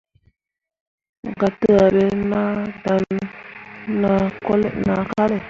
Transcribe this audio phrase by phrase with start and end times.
[1.39, 3.03] Gataaɓe nah dan
[4.01, 4.23] nah
[5.15, 5.37] kalle.